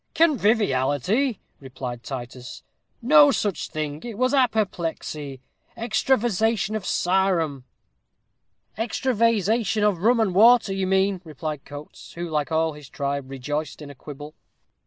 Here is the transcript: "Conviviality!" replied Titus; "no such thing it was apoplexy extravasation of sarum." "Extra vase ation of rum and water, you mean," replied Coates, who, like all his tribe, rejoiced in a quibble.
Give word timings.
"Conviviality!" 0.15 1.39
replied 1.59 2.01
Titus; 2.01 2.63
"no 3.03 3.29
such 3.29 3.67
thing 3.69 4.01
it 4.03 4.17
was 4.17 4.33
apoplexy 4.33 5.41
extravasation 5.77 6.75
of 6.75 6.87
sarum." 6.87 7.65
"Extra 8.77 9.13
vase 9.13 9.47
ation 9.47 9.83
of 9.83 9.99
rum 9.99 10.19
and 10.19 10.33
water, 10.33 10.73
you 10.73 10.87
mean," 10.87 11.21
replied 11.23 11.65
Coates, 11.65 12.13
who, 12.13 12.27
like 12.27 12.51
all 12.51 12.73
his 12.73 12.89
tribe, 12.89 13.29
rejoiced 13.29 13.79
in 13.79 13.91
a 13.91 13.93
quibble. 13.95 14.33